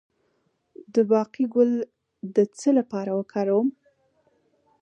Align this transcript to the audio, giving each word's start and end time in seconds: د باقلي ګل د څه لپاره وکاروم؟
د 0.93 0.95
باقلي 1.09 1.45
ګل 1.53 1.71
د 2.35 2.37
څه 2.57 2.69
لپاره 2.79 3.11
وکاروم؟ 3.19 3.67